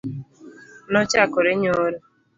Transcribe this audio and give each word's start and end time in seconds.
Nochakore 0.91 1.49
nyoro. 1.61 1.97